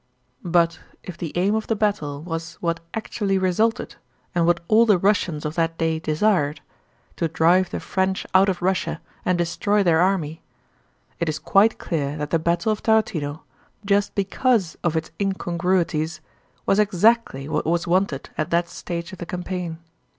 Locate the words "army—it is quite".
10.01-11.77